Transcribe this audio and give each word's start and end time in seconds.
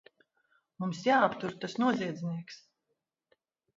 Mums 0.83 1.01
jāaptur 1.09 1.55
tas 1.65 1.77
noziedznieks! 1.85 2.61